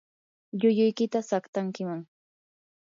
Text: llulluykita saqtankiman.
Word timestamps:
llulluykita 0.59 1.19
saqtankiman. 1.29 2.01